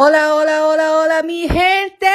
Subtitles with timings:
[0.00, 2.06] Hola, hola, hola, hola, mi gente.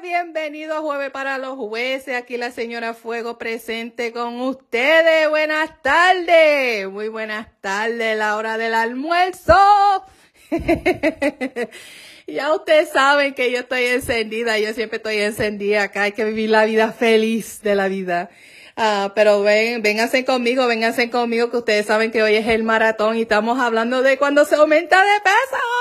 [0.00, 2.16] Bienvenido a Jueves para los Jueces.
[2.16, 5.28] Aquí la señora Fuego presente con ustedes.
[5.28, 6.88] Buenas tardes.
[6.88, 9.54] Muy buenas tardes, la hora del almuerzo.
[12.26, 14.58] ya ustedes saben que yo estoy encendida.
[14.58, 16.04] Yo siempre estoy encendida acá.
[16.04, 18.30] Hay que vivir la vida feliz de la vida.
[18.76, 23.18] Ah, pero ven, vénganse conmigo, vénganse conmigo, que ustedes saben que hoy es el maratón
[23.18, 25.73] y estamos hablando de cuando se aumenta de peso.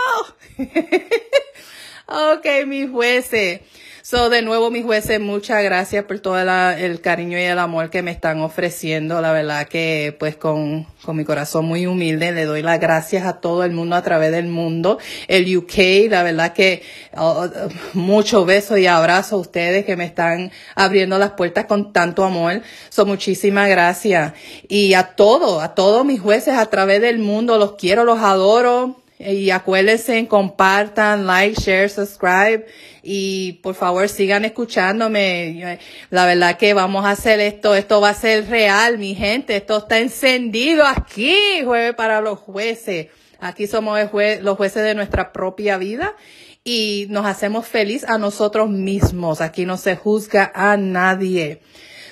[2.08, 3.62] ok, mis jueces.
[4.06, 8.02] So, de nuevo, mis jueces, muchas gracias por todo el cariño y el amor que
[8.02, 9.22] me están ofreciendo.
[9.22, 13.40] La verdad que, pues, con, con mi corazón muy humilde, le doy las gracias a
[13.40, 15.00] todo el mundo a través del mundo.
[15.30, 16.84] El UK, la verdad que,
[17.16, 17.48] oh,
[17.94, 22.62] muchos besos y abrazos a ustedes que me están abriendo las puertas con tanto amor.
[22.90, 24.34] So, muchísimas gracias.
[24.68, 29.03] Y a todos, a todos mis jueces a través del mundo, los quiero, los adoro.
[29.26, 32.66] Y acuérdense, compartan, like, share, subscribe
[33.02, 35.80] y por favor sigan escuchándome.
[36.10, 39.56] La verdad que vamos a hacer esto, esto va a ser real, mi gente.
[39.56, 43.08] Esto está encendido aquí, jueves para los jueces.
[43.40, 44.00] Aquí somos
[44.42, 46.16] los jueces de nuestra propia vida
[46.64, 49.42] y nos hacemos feliz a nosotros mismos.
[49.42, 51.62] Aquí no se juzga a nadie.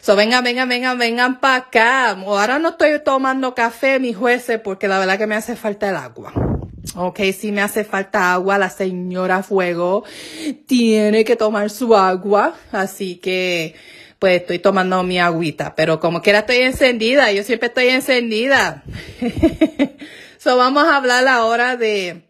[0.02, 2.10] So, vengan, vengan, vengan, vengan para acá.
[2.10, 5.96] Ahora no estoy tomando café, mis jueces, porque la verdad que me hace falta el
[5.96, 6.51] agua.
[6.96, 10.04] Ok, si me hace falta agua, la señora Fuego
[10.68, 13.76] tiene que tomar su agua, así que
[14.20, 18.84] pues estoy tomando mi agüita, pero como quiera estoy encendida, yo siempre estoy encendida.
[20.38, 22.24] so vamos a hablar ahora de,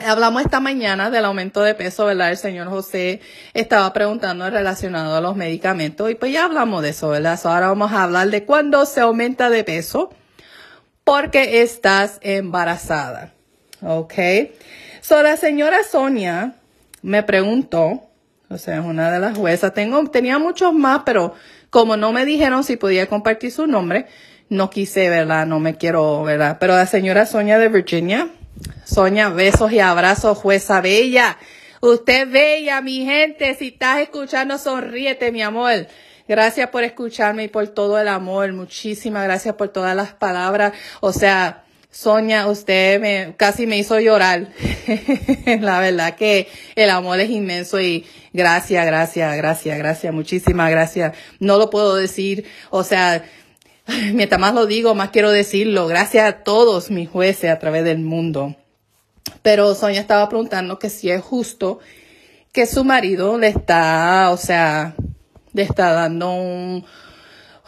[0.00, 2.30] hablamos esta mañana del aumento de peso, ¿verdad?
[2.30, 3.20] El señor José
[3.54, 7.38] estaba preguntando relacionado a los medicamentos y pues ya hablamos de eso, ¿verdad?
[7.44, 10.10] ahora vamos a hablar de cuándo se aumenta de peso
[11.04, 13.34] porque estás embarazada.
[13.84, 14.14] Ok.
[15.00, 16.54] So, la señora Sonia
[17.02, 18.02] me preguntó,
[18.48, 21.34] o sea, es una de las juezas, tengo, tenía muchos más, pero
[21.68, 24.06] como no me dijeron si podía compartir su nombre,
[24.48, 25.46] no quise, ¿verdad?
[25.46, 26.56] No me quiero, ¿verdad?
[26.58, 28.28] Pero la señora Sonia de Virginia,
[28.84, 31.36] Sonia, besos y abrazos, jueza bella.
[31.80, 35.86] Usted bella, mi gente, si estás escuchando, sonríete, mi amor.
[36.26, 38.50] Gracias por escucharme y por todo el amor.
[38.54, 40.72] Muchísimas gracias por todas las palabras.
[41.00, 41.63] O sea,
[41.94, 44.48] Sonia, usted me, casi me hizo llorar.
[45.60, 51.16] la verdad que el amor es inmenso y gracias, gracias, gracias, gracias, muchísimas gracias.
[51.38, 53.24] No lo puedo decir, o sea,
[54.12, 55.86] mientras más lo digo, más quiero decirlo.
[55.86, 58.56] Gracias a todos mis jueces a través del mundo.
[59.42, 61.78] Pero Sonia estaba preguntando que si es justo
[62.50, 64.96] que su marido le está, o sea,
[65.52, 66.84] le está dando un,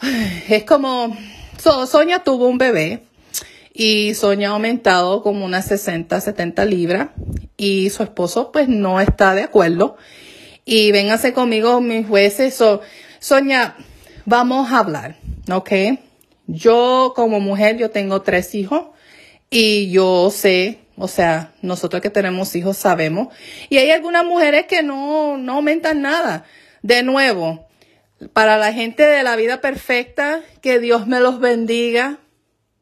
[0.49, 1.15] es como,
[1.87, 3.06] Sonia tuvo un bebé
[3.79, 7.09] y Sonia ha aumentado como unas 60, 70 libras
[7.57, 9.97] y su esposo pues no está de acuerdo.
[10.65, 12.59] Y vénganse conmigo mis jueces.
[13.19, 13.75] Sonia,
[14.25, 15.17] vamos a hablar,
[15.51, 15.71] ¿ok?
[16.47, 18.87] Yo como mujer, yo tengo tres hijos
[19.51, 23.27] y yo sé, o sea, nosotros que tenemos hijos sabemos.
[23.69, 26.45] Y hay algunas mujeres que no, no aumentan nada.
[26.81, 27.67] De nuevo,
[28.33, 32.17] para la gente de la vida perfecta, que Dios me los bendiga.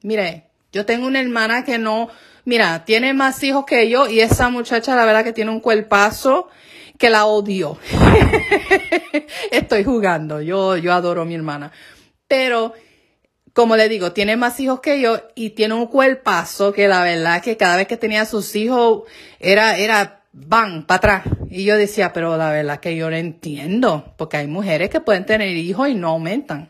[0.02, 2.10] Mire, yo tengo una hermana que no,
[2.44, 6.50] mira, tiene más hijos que yo y esa muchacha la verdad que tiene un cuerpazo
[6.98, 7.78] que la odio.
[9.52, 11.72] Estoy jugando, yo, yo adoro a mi hermana.
[12.28, 12.74] Pero,
[13.54, 17.42] como le digo, tiene más hijos que yo y tiene un cuerpazo que la verdad
[17.42, 19.04] que cada vez que tenía sus hijos
[19.40, 21.24] era, era, van, para atrás.
[21.50, 25.26] Y yo decía, pero la verdad que yo no entiendo, porque hay mujeres que pueden
[25.26, 26.68] tener hijos y no aumentan.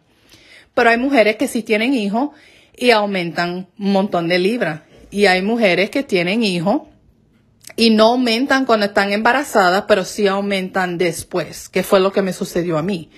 [0.76, 2.30] Pero hay mujeres que sí tienen hijos
[2.78, 4.82] y aumentan un montón de libras.
[5.12, 6.82] Y hay mujeres que tienen hijos
[7.76, 12.34] y no aumentan cuando están embarazadas, pero sí aumentan después, que fue lo que me
[12.34, 13.10] sucedió a mí.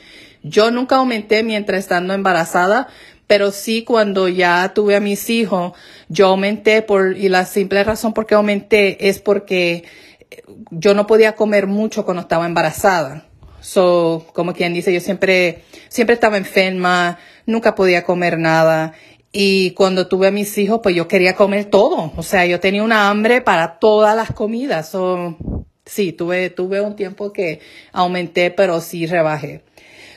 [0.43, 2.87] Yo nunca aumenté mientras estando embarazada,
[3.27, 5.73] pero sí cuando ya tuve a mis hijos,
[6.07, 9.83] yo aumenté por, y la simple razón por qué aumenté es porque
[10.71, 13.25] yo no podía comer mucho cuando estaba embarazada.
[13.59, 18.93] So, como quien dice, yo siempre, siempre estaba enferma, nunca podía comer nada
[19.39, 22.11] y cuando tuve a mis hijos, pues yo quería comer todo.
[22.17, 24.89] O sea, yo tenía una hambre para todas las comidas.
[24.89, 25.37] So,
[25.85, 27.59] sí, tuve, tuve un tiempo que
[27.91, 29.61] aumenté, pero sí rebajé.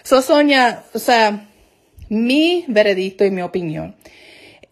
[0.04, 1.50] So, Sonia, o sea,
[2.08, 3.94] mi veredicto y mi opinión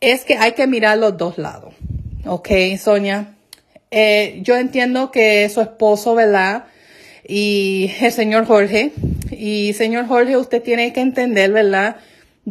[0.00, 1.74] es que hay que mirar los dos lados.
[2.24, 2.48] Ok,
[2.78, 3.34] Sonia.
[3.90, 6.64] Eh, yo entiendo que su esposo, ¿verdad?
[7.28, 8.92] Y el señor Jorge.
[9.30, 11.96] Y señor Jorge, usted tiene que entender, ¿verdad?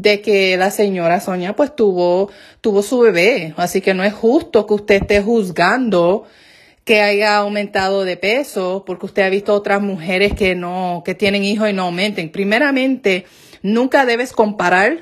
[0.01, 2.29] De que la señora Sonia pues tuvo,
[2.61, 3.55] tuvo su bebé.
[3.57, 6.25] Así que no es justo que usted esté juzgando
[6.83, 11.43] que haya aumentado de peso, porque usted ha visto otras mujeres que no, que tienen
[11.43, 12.31] hijos y no aumenten.
[12.31, 13.25] Primeramente,
[13.61, 14.99] nunca debes comparar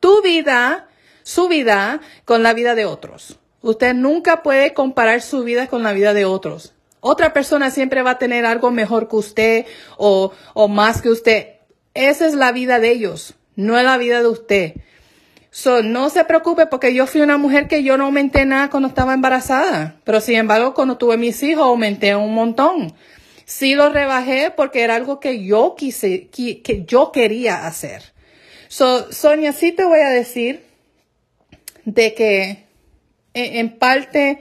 [0.00, 0.88] tu vida,
[1.22, 3.38] su vida, con la vida de otros.
[3.60, 6.72] Usted nunca puede comparar su vida con la vida de otros.
[7.00, 9.66] Otra persona siempre va a tener algo mejor que usted
[9.98, 11.48] o, o más que usted.
[11.94, 14.74] Esa es la vida de ellos, no es la vida de usted.
[15.52, 18.88] So, no se preocupe porque yo fui una mujer que yo no aumenté nada cuando
[18.88, 19.96] estaba embarazada.
[20.04, 22.94] Pero sin embargo, cuando tuve mis hijos, aumenté un montón.
[23.46, 28.12] Sí lo rebajé porque era algo que yo quise, que, yo quería hacer.
[28.68, 30.62] So, Sonia, sí te voy a decir
[31.84, 32.64] de que
[33.34, 34.38] en, parte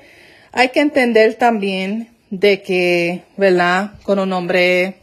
[0.52, 3.94] hay que entender también de que, ¿verdad?
[4.04, 4.98] Con un hombre,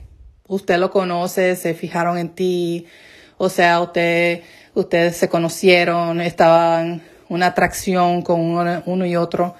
[0.46, 2.86] usted lo conoce, se fijaron en ti,
[3.38, 4.42] o sea, usted
[4.74, 8.40] ustedes se conocieron, estaban una atracción con
[8.86, 9.54] uno, y otro.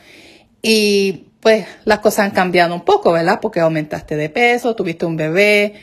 [0.63, 3.39] Y pues las cosas han cambiado un poco, ¿verdad?
[3.41, 5.75] Porque aumentaste de peso, tuviste un bebé,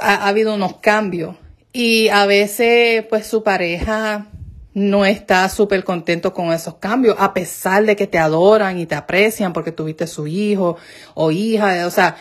[0.00, 1.36] ha, ha habido unos cambios.
[1.72, 4.26] Y a veces pues su pareja
[4.72, 8.94] no está súper contento con esos cambios, a pesar de que te adoran y te
[8.94, 10.76] aprecian porque tuviste su hijo
[11.14, 12.16] o hija, o sea,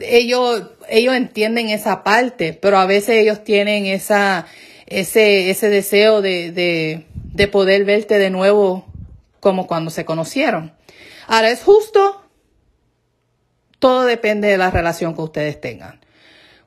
[0.00, 4.46] ellos, ellos entienden esa parte, pero a veces ellos tienen esa,
[4.86, 8.86] ese, ese deseo de, de, de poder verte de nuevo
[9.40, 10.72] como cuando se conocieron.
[11.26, 12.22] Ahora, ¿es justo?
[13.78, 16.00] Todo depende de la relación que ustedes tengan.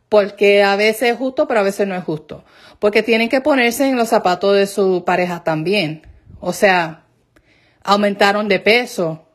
[0.10, 2.44] Porque a veces es justo, pero a veces no es justo.
[2.80, 6.08] Porque tienen que ponerse en los zapatos de su pareja también.
[6.40, 7.06] O sea,
[7.84, 9.28] aumentaron de peso,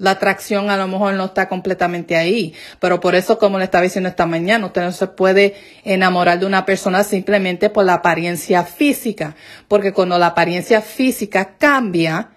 [0.00, 2.54] la atracción a lo mejor no está completamente ahí.
[2.80, 5.54] Pero por eso, como le estaba diciendo esta mañana, usted no se puede
[5.84, 9.36] enamorar de una persona simplemente por la apariencia física.
[9.68, 12.30] Porque cuando la apariencia física cambia,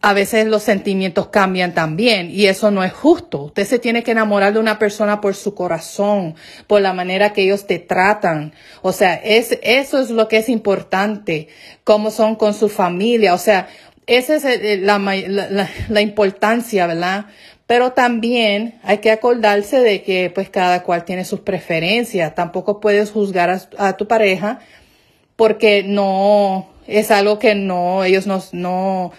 [0.00, 3.44] a veces los sentimientos cambian también y eso no es justo.
[3.44, 6.36] Usted se tiene que enamorar de una persona por su corazón,
[6.68, 8.52] por la manera que ellos te tratan.
[8.82, 11.48] O sea, es, eso es lo que es importante,
[11.82, 13.34] cómo son con su familia.
[13.34, 13.68] O sea,
[14.08, 17.26] esa es la, la, la, importancia, ¿verdad?
[17.66, 22.34] Pero también hay que acordarse de que pues cada cual tiene sus preferencias.
[22.34, 24.60] Tampoco puedes juzgar a, tu pareja
[25.36, 29.12] porque no es algo que no, ellos no, no,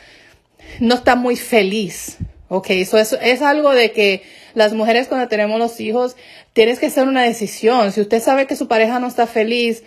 [0.80, 2.18] no están muy feliz.
[2.48, 4.24] Ok, eso es, es algo de que
[4.56, 6.16] las mujeres cuando tenemos los hijos
[6.54, 7.92] tienes que hacer una decisión.
[7.92, 9.84] Si usted sabe que su pareja no está feliz,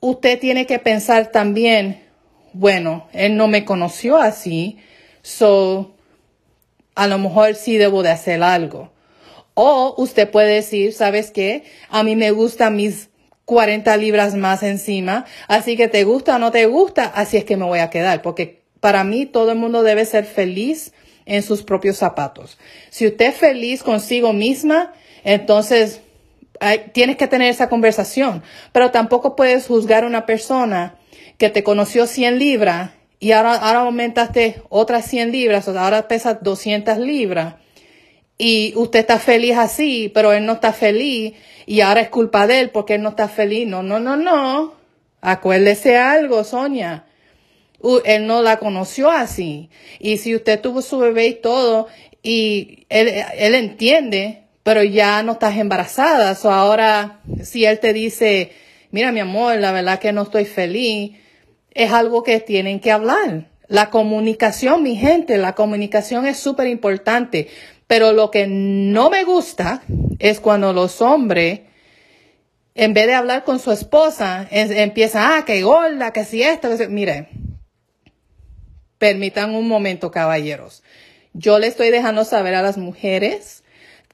[0.00, 2.03] usted tiene que pensar también
[2.54, 4.78] bueno, él no me conoció así,
[5.22, 5.94] so
[6.94, 8.92] a lo mejor sí debo de hacer algo.
[9.54, 11.64] O usted puede decir, ¿sabes qué?
[11.90, 13.10] A mí me gustan mis
[13.44, 17.56] 40 libras más encima, así que te gusta o no te gusta, así es que
[17.56, 20.92] me voy a quedar, porque para mí todo el mundo debe ser feliz
[21.26, 22.58] en sus propios zapatos.
[22.90, 24.92] Si usted es feliz consigo misma,
[25.24, 26.00] entonces
[26.92, 28.42] tienes que tener esa conversación,
[28.72, 30.94] pero tampoco puedes juzgar a una persona
[31.38, 36.34] que te conoció 100 libras y ahora, ahora aumentaste otras 100 libras, o ahora pesa
[36.34, 37.54] 200 libras
[38.36, 41.34] y usted está feliz así, pero él no está feliz
[41.66, 43.66] y ahora es culpa de él porque él no está feliz.
[43.66, 44.74] No, no, no, no.
[45.20, 47.06] Acuérdese algo, Sonia.
[48.04, 49.70] él no la conoció así.
[50.00, 51.86] Y si usted tuvo su bebé y todo,
[52.22, 56.36] y él, él entiende, pero ya no estás embarazada.
[56.42, 58.50] O ahora, si él te dice,
[58.90, 61.12] mira mi amor, la verdad que no estoy feliz,
[61.74, 63.48] es algo que tienen que hablar.
[63.66, 67.48] La comunicación, mi gente, la comunicación es súper importante.
[67.86, 69.82] Pero lo que no me gusta
[70.18, 71.60] es cuando los hombres,
[72.74, 76.78] en vez de hablar con su esposa, empiezan, ah, que gorda, que si esto, que
[76.78, 76.86] si...
[76.88, 77.28] Mire,
[78.98, 80.82] permitan un momento, caballeros.
[81.34, 83.64] Yo le estoy dejando saber a las mujeres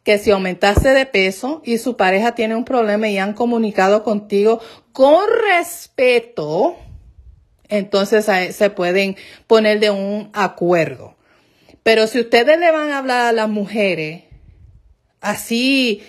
[0.02, 4.60] que si aumentaste de peso y su pareja tiene un problema y han comunicado contigo
[4.92, 5.22] con
[5.56, 6.76] respeto,
[7.70, 11.16] entonces se pueden poner de un acuerdo.
[11.82, 14.24] Pero si ustedes le van a hablar a las mujeres
[15.20, 16.02] así,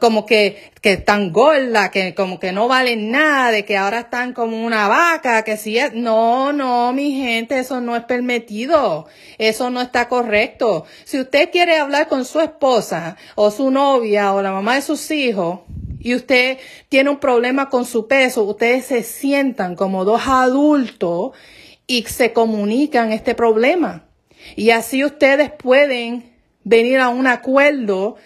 [0.00, 4.32] como que, que están gordas, que como que no valen nada, de que ahora están
[4.32, 9.68] como una vaca, que si es, no, no, mi gente, eso no es permitido, eso
[9.70, 10.86] no está correcto.
[11.04, 15.10] Si usted quiere hablar con su esposa o su novia o la mamá de sus
[15.10, 15.60] hijos,
[16.00, 21.32] y usted tiene un problema con su peso, ustedes se sientan como dos adultos
[21.86, 24.04] y se comunican este problema.
[24.56, 26.32] Y así ustedes pueden
[26.64, 28.16] venir a un acuerdo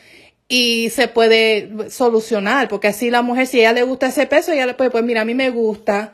[0.48, 4.52] y se puede solucionar, porque así la mujer, si a ella le gusta ese peso,
[4.52, 6.12] ella le puede, pues mira, a mí me gusta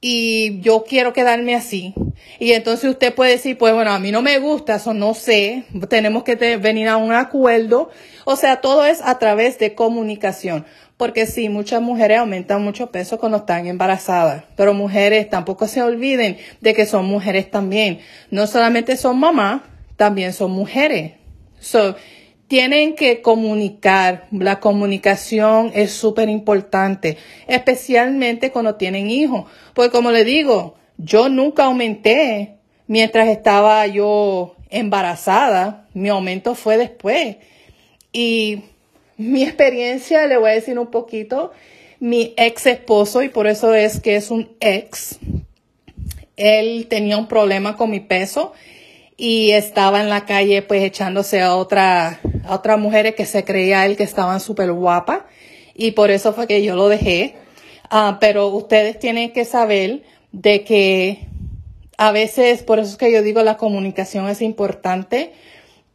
[0.00, 1.94] y yo quiero quedarme así.
[2.38, 5.64] Y entonces usted puede decir, pues bueno, a mí no me gusta, eso no sé,
[5.88, 7.90] tenemos que venir a un acuerdo.
[8.24, 10.66] O sea, todo es a través de comunicación.
[11.00, 16.36] Porque sí, muchas mujeres aumentan mucho peso cuando están embarazadas, pero mujeres tampoco se olviden
[16.60, 18.00] de que son mujeres también.
[18.30, 19.62] No solamente son mamás,
[19.96, 21.12] también son mujeres.
[21.58, 21.96] So,
[22.48, 24.26] tienen que comunicar.
[24.30, 27.16] La comunicación es súper importante,
[27.48, 29.46] especialmente cuando tienen hijos.
[29.72, 35.88] Pues como le digo, yo nunca aumenté mientras estaba yo embarazada.
[35.94, 37.38] Mi aumento fue después.
[38.12, 38.64] Y
[39.20, 41.52] mi experiencia, le voy a decir un poquito,
[41.98, 45.18] mi ex esposo, y por eso es que es un ex,
[46.36, 48.52] él tenía un problema con mi peso
[49.18, 53.84] y estaba en la calle pues echándose a otra, a otras mujeres que se creía
[53.84, 55.20] él que estaban súper guapas
[55.74, 57.36] y por eso fue que yo lo dejé.
[57.90, 61.26] Ah, pero ustedes tienen que saber de que
[61.98, 65.34] a veces, por eso es que yo digo la comunicación es importante,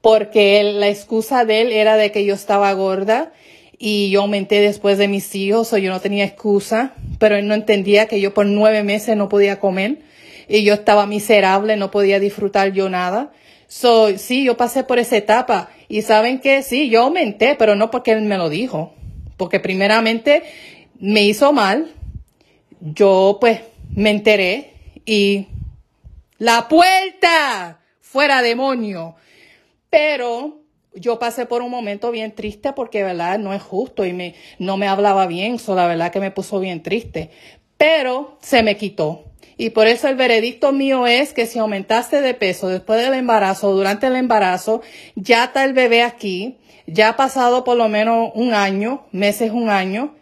[0.06, 3.34] porque la excusa de él era de que yo estaba gorda
[3.80, 7.56] y yo aumenté después de mis hijos, o yo no tenía excusa, pero él no
[7.56, 10.04] entendía que yo por nueve meses no podía comer
[10.48, 13.32] y yo estaba miserable, no podía disfrutar yo nada.
[13.68, 17.90] So, sí, yo pasé por esa etapa y saben que sí, yo aumenté, pero no
[17.90, 18.94] porque él me lo dijo,
[19.38, 20.44] porque primeramente
[21.00, 21.92] me hizo mal,
[22.80, 23.62] yo pues
[23.96, 24.70] me enteré
[25.04, 25.48] y
[26.38, 29.16] la puerta fuera demonio.
[29.96, 30.60] Pero
[30.94, 33.40] yo pasé por un momento bien triste porque, ¿verdad?
[33.40, 36.60] No es justo y me, no me hablaba bien, so la verdad que me puso
[36.60, 37.30] bien triste.
[37.78, 39.24] Pero se me quitó.
[39.56, 43.70] Y por eso el veredicto mío es que si aumentaste de peso después del embarazo
[43.70, 44.82] o durante el embarazo,
[45.16, 49.70] ya está el bebé aquí, ya ha pasado por lo menos un año, meses un
[49.70, 50.14] año,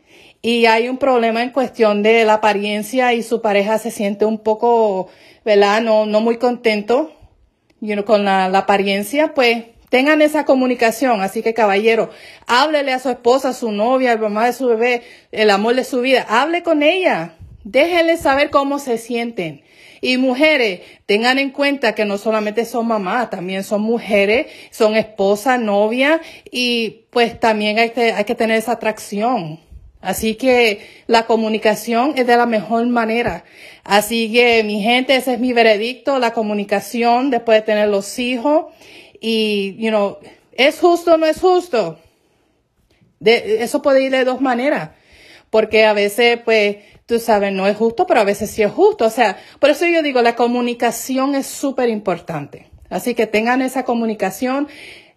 [0.44, 4.38] y hay un problema en cuestión de la apariencia y su pareja se siente un
[4.38, 5.08] poco,
[5.44, 5.82] ¿verdad?
[5.82, 7.12] No, no muy contento
[8.06, 11.22] con la, apariencia, pues tengan esa comunicación.
[11.22, 12.10] Así que caballero,
[12.48, 15.84] háblele a su esposa, a su novia, al mamá de su bebé, el amor de
[15.84, 16.26] su vida.
[16.28, 17.36] Hable con ella.
[17.64, 19.64] Déjenle saber cómo se sienten.
[20.02, 25.62] Y mujeres, tengan en cuenta que no solamente son mamás, también son mujeres, son esposas,
[25.62, 26.20] novias
[26.52, 29.62] y pues también hay que, hay que tener esa atracción.
[30.04, 33.46] Así que la comunicación es de la mejor manera.
[33.86, 38.66] Así que mi gente, ese es mi veredicto, la comunicación después de tener los hijos.
[39.22, 40.18] Y, you know,
[40.52, 42.00] ¿es justo o no es justo?
[43.22, 44.90] De, eso puede ir de dos maneras.
[45.50, 49.06] Porque a veces, pues, tú sabes, no es justo, pero a veces sí es justo.
[49.06, 52.68] O sea, por eso yo digo, la comunicación es súper importante.
[52.90, 54.68] Así que tengan esa comunicación,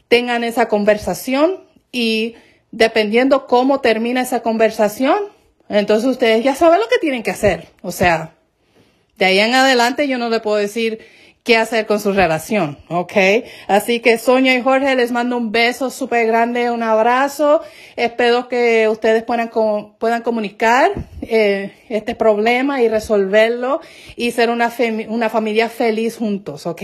[0.06, 2.36] tengan esa conversación y
[2.70, 5.16] dependiendo cómo termina esa conversación,
[5.68, 7.68] entonces ustedes ya saben lo que tienen que hacer.
[7.82, 8.34] O sea,
[9.16, 11.00] de ahí en adelante yo no le puedo decir
[11.46, 13.12] qué hacer con su relación, ¿ok?
[13.68, 17.62] Así que Sonia y Jorge les mando un beso súper grande, un abrazo.
[17.94, 19.50] Espero que ustedes puedan,
[19.98, 20.90] puedan comunicar
[21.22, 23.80] eh, este problema y resolverlo
[24.16, 24.72] y ser una,
[25.08, 26.82] una familia feliz juntos, ¿ok?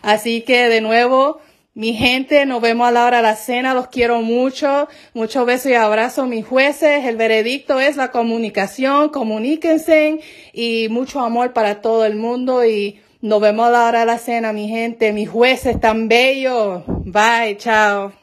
[0.00, 1.40] Así que de nuevo,
[1.78, 4.88] mi gente, nos vemos a la hora de la cena, los quiero mucho.
[5.14, 7.04] Muchos besos y abrazos, mis jueces.
[7.04, 10.18] El veredicto es la comunicación, comuníquense
[10.52, 14.18] y mucho amor para todo el mundo y nos vemos a la hora de la
[14.18, 15.12] cena, mi gente.
[15.12, 16.82] Mis jueces tan bellos.
[16.88, 18.17] Bye, chao.